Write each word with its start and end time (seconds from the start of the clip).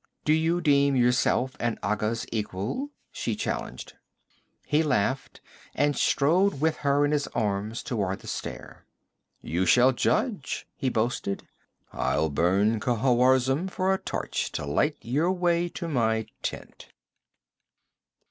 'Do 0.25 0.33
you 0.33 0.59
deem 0.61 0.95
yourself 0.95 1.55
an 1.59 1.77
Agha's 1.83 2.25
equal?' 2.31 2.89
she 3.11 3.35
challenged. 3.35 3.93
He 4.65 4.81
laughed 4.81 5.41
and 5.75 5.95
strode 5.95 6.59
with 6.59 6.77
her 6.77 7.05
in 7.05 7.11
his 7.11 7.27
arms 7.35 7.83
toward 7.83 8.21
the 8.21 8.27
stair. 8.27 8.87
'You 9.43 9.67
shall 9.67 9.91
judge,' 9.91 10.65
he 10.75 10.89
boasted. 10.89 11.47
'I'll 11.93 12.29
burn 12.29 12.79
Khawarizm 12.79 13.67
for 13.69 13.93
a 13.93 13.99
torch 13.99 14.51
to 14.53 14.65
light 14.65 14.95
your 15.01 15.31
way 15.31 15.69
to 15.69 15.87
my 15.87 16.25
tent.' 16.41 16.87